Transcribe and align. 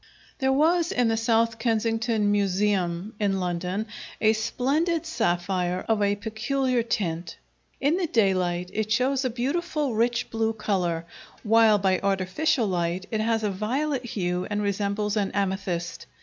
There 0.39 0.51
was 0.51 0.91
in 0.91 1.09
the 1.09 1.15
South 1.15 1.59
Kensington 1.59 2.31
Museum, 2.31 3.13
in 3.19 3.39
London, 3.39 3.85
a 4.19 4.33
splendid 4.33 5.05
sapphire 5.05 5.85
of 5.87 6.01
a 6.01 6.15
peculiar 6.15 6.81
tint. 6.81 7.35
In 7.79 7.97
the 7.97 8.07
daylight 8.07 8.71
it 8.73 8.91
shows 8.91 9.23
a 9.23 9.29
beautiful 9.29 9.93
rich 9.93 10.31
blue 10.31 10.53
color, 10.53 11.05
while 11.43 11.77
by 11.77 11.99
artificial 12.01 12.65
light 12.65 13.05
it 13.11 13.21
has 13.21 13.43
a 13.43 13.51
violet 13.51 14.03
hue 14.03 14.47
and 14.49 14.63
resembles 14.63 15.15
an 15.15 15.29
amethyst. 15.33 16.07